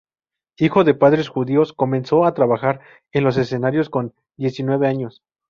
[0.57, 2.79] Hijo de padres judíos, comenzó a trabajar
[3.11, 5.21] en los escenarios con diecinueve años.